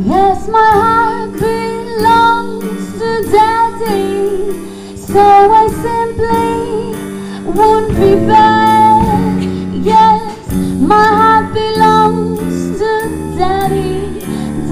Yes, 0.00 0.46
my 0.46 0.58
heart 0.58 1.32
belongs 1.32 2.92
to 3.00 3.22
Daddy, 3.32 4.96
so 4.96 5.18
I 5.18 5.66
simply 5.84 6.94
won't 7.52 7.88
be 7.96 8.14
back. 8.26 9.42
Yes, 9.74 10.52
my 10.80 11.04
heart 11.04 11.52
belongs 11.52 12.78
to 12.78 12.90
Daddy. 13.36 14.20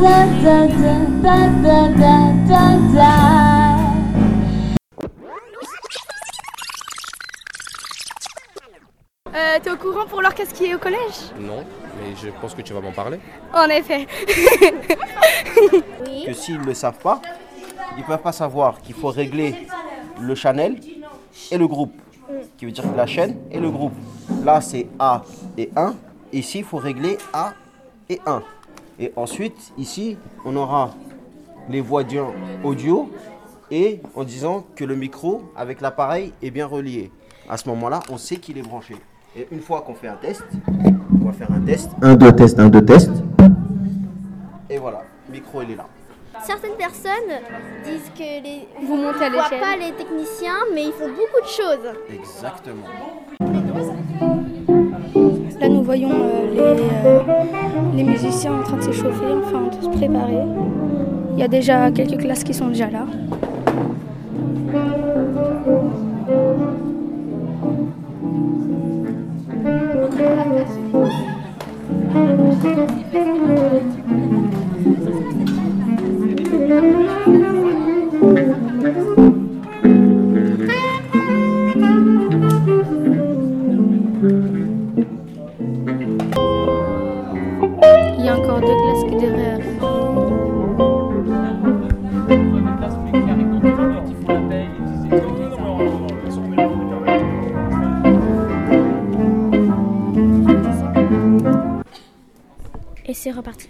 Da 0.01 0.27
da 0.45 0.67
da 0.69 0.97
da 1.23 1.39
da 1.61 1.89
da 1.99 2.17
da 2.47 2.86
Euh, 9.37 9.59
T'es 9.63 9.71
au 9.71 9.77
courant 9.77 10.07
pour 10.07 10.23
l'orchestre 10.23 10.55
qui 10.55 10.65
est 10.65 10.75
au 10.75 10.79
collège? 10.79 11.31
Non, 11.39 11.63
mais 11.99 12.17
je 12.17 12.29
pense 12.41 12.55
que 12.55 12.63
tu 12.63 12.73
vas 12.73 12.81
m'en 12.81 12.93
parler. 12.93 13.21
En 13.53 13.69
effet. 13.69 14.07
que 16.27 16.33
s'ils 16.33 16.59
ne 16.59 16.65
le 16.65 16.73
savent 16.73 16.99
pas, 16.99 17.21
ils 17.97 18.01
ne 18.01 18.07
peuvent 18.07 18.23
pas 18.23 18.33
savoir 18.33 18.81
qu'il 18.81 18.95
faut 18.95 19.09
régler 19.09 19.69
le 20.19 20.35
channel 20.35 20.81
et 21.51 21.59
le 21.59 21.67
groupe. 21.67 21.93
Qui 22.57 22.65
veut 22.65 22.73
dire 22.73 22.85
la 22.97 23.07
chaîne 23.07 23.37
et 23.51 23.61
le 23.61 23.71
groupe. 23.71 23.93
Là, 24.43 24.63
c'est 24.63 24.87
A 24.99 25.23
et 25.59 25.71
1. 25.77 25.95
Ici, 26.33 26.59
il 26.61 26.65
faut 26.65 26.79
régler 26.79 27.19
A 27.35 27.53
et 28.09 28.21
1. 28.25 28.43
Et 28.99 29.13
ensuite, 29.17 29.73
ici, 29.77 30.17
on 30.47 30.57
aura 30.57 30.95
les 31.69 31.83
voix 31.83 32.05
d'audio 32.05 32.33
audio 32.65 33.11
et 33.71 34.01
en 34.15 34.25
disant 34.25 34.65
que 34.75 34.85
le 34.85 34.97
micro 34.97 35.43
avec 35.55 35.83
l'appareil 35.83 36.33
est 36.43 36.51
bien 36.51 36.67
relié. 36.67 37.11
À 37.49 37.59
ce 37.59 37.69
moment-là, 37.69 38.01
on 38.09 38.17
sait 38.17 38.37
qu'il 38.37 38.57
est 38.57 38.63
branché. 38.63 38.97
Et 39.39 39.47
une 39.53 39.61
fois 39.61 39.83
qu'on 39.83 39.95
fait 39.95 40.09
un 40.09 40.15
test, 40.17 40.45
on 41.21 41.27
va 41.27 41.33
faire 41.33 41.53
un 41.53 41.61
test. 41.61 41.91
Un, 42.01 42.15
deux 42.15 42.33
tests, 42.33 42.59
un, 42.59 42.69
deux 42.69 42.83
tests. 42.83 43.11
Et 44.71 44.79
voilà, 44.79 45.03
le 45.29 45.35
micro 45.35 45.61
il 45.61 45.73
est 45.73 45.77
là. 45.77 45.87
Certaines 46.43 46.77
personnes 46.79 47.11
disent 47.85 48.11
que 48.17 48.43
les 48.43 48.67
Vous 48.87 48.97
montez 48.97 49.25
à 49.25 49.29
l'échelle. 49.29 49.61
pas 49.61 49.77
les 49.79 49.93
techniciens, 49.93 50.55
mais 50.75 50.85
ils 50.85 50.93
font 50.93 51.09
beaucoup 51.09 51.43
de 51.43 51.49
choses. 51.49 51.93
Exactement. 52.11 52.87
Là, 55.61 55.69
nous 55.69 55.83
voyons 55.83 56.11
euh, 56.13 56.55
les, 56.55 56.61
euh, 57.07 57.21
les 57.95 58.05
musiciens 58.05 58.55
en 58.61 58.63
train 58.63 58.77
de 58.79 58.83
s'échauffer, 58.83 59.27
enfin 59.45 59.69
de 59.77 59.85
se 59.85 59.89
préparer. 59.99 60.43
Il 61.35 61.39
y 61.41 61.43
a 61.43 61.49
déjà 61.49 61.91
quelques 61.91 62.21
classes 62.21 62.45
qui 62.45 62.55
sont 62.55 62.69
déjà 62.69 62.89
là. 62.91 63.07
Et 103.09 103.15
c'est 103.15 103.31
reparti. 103.31 103.69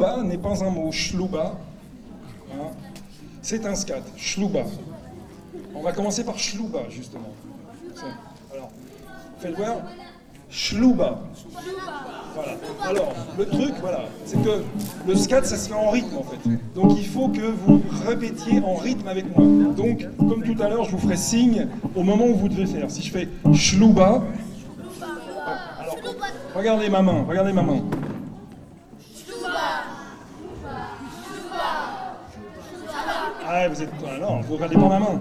Schlouba 0.00 0.22
n'est 0.22 0.38
pas 0.38 0.64
un 0.64 0.70
mot. 0.70 0.90
Schlouba, 0.90 1.58
hein, 2.52 2.68
c'est 3.42 3.66
un 3.66 3.74
scat. 3.74 4.00
Schlouba. 4.16 4.60
On 5.74 5.82
va 5.82 5.92
commencer 5.92 6.24
par 6.24 6.38
Schlouba, 6.38 6.80
justement. 6.88 7.34
Alors, 8.50 8.70
faites 9.40 9.54
voir. 9.56 9.76
Schlouba. 10.48 11.20
Voilà. 12.34 12.52
Alors, 12.82 13.12
le 13.38 13.46
truc, 13.46 13.74
voilà, 13.82 14.06
c'est 14.24 14.42
que 14.42 14.62
le 15.06 15.14
scat, 15.14 15.44
ça 15.44 15.58
se 15.58 15.68
fait 15.68 15.74
en 15.74 15.90
rythme, 15.90 16.16
en 16.16 16.22
fait. 16.22 16.38
Donc, 16.74 16.96
il 16.96 17.06
faut 17.06 17.28
que 17.28 17.42
vous 17.42 17.82
répétiez 18.06 18.62
en 18.64 18.76
rythme 18.76 19.06
avec 19.06 19.36
moi. 19.36 19.74
Donc, 19.74 20.08
comme 20.16 20.42
tout 20.42 20.62
à 20.62 20.68
l'heure, 20.70 20.84
je 20.84 20.92
vous 20.92 20.98
ferai 20.98 21.18
signe 21.18 21.68
au 21.94 22.02
moment 22.02 22.24
où 22.24 22.36
vous 22.36 22.48
devez 22.48 22.64
faire. 22.64 22.90
Si 22.90 23.02
je 23.02 23.12
fais 23.12 23.28
Schlouba, 23.52 24.22
alors, 25.78 25.96
regardez 26.56 26.88
ma 26.88 27.02
main, 27.02 27.22
regardez 27.28 27.52
ma 27.52 27.62
main. 27.62 27.82
Ah, 33.52 33.66
vous 33.68 33.82
êtes. 33.82 33.90
Ah 34.06 34.16
non, 34.20 34.40
vous 34.42 34.54
regardez 34.54 34.76
pas 34.76 34.88
ma 34.88 35.00
main. 35.00 35.20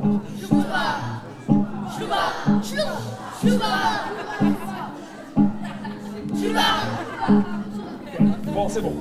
Bon, 8.54 8.70
c'est 8.70 8.82
bon. 8.82 8.94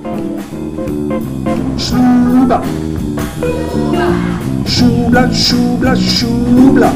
Choubla. 1.77 2.61
Choubla, 4.65 5.31
choubla, 5.31 5.95
choubla. 5.95 6.91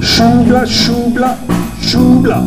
Choubla, 0.00 0.66
choubla, 0.66 1.36
choubla. 1.82 2.44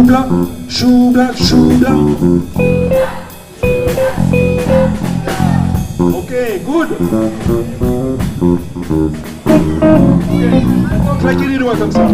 Choubla, 0.00 0.26
choubla, 0.66 1.30
choubla. 1.34 1.90
Ok, 5.98 6.32
good. 6.64 6.88
Maintenant, 10.88 11.16
claquez 11.20 11.46
les 11.48 11.58
doigts 11.58 11.76
comme 11.76 11.92
ça. 11.92 12.08